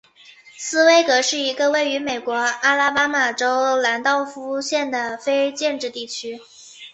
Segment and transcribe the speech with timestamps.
[0.57, 6.41] 斯威格是一个位于美国阿拉巴马州兰道夫县的非建制地区。